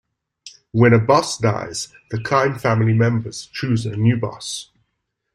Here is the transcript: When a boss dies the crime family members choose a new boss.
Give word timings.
When 0.71 0.93
a 0.93 0.99
boss 0.99 1.37
dies 1.37 1.89
the 2.09 2.19
crime 2.19 2.57
family 2.57 2.93
members 2.95 3.45
choose 3.53 3.85
a 3.85 3.95
new 3.95 4.17
boss. 4.17 4.71